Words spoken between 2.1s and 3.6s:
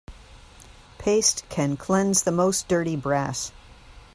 the most dirty brass.